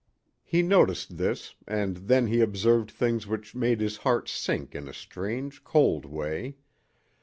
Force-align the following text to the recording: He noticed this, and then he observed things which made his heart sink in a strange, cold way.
He 0.43 0.63
noticed 0.63 1.17
this, 1.17 1.53
and 1.67 1.95
then 1.95 2.25
he 2.25 2.41
observed 2.41 2.89
things 2.89 3.27
which 3.27 3.53
made 3.53 3.79
his 3.79 3.97
heart 3.97 4.27
sink 4.27 4.73
in 4.73 4.87
a 4.87 4.93
strange, 4.95 5.63
cold 5.63 6.05
way. 6.05 6.55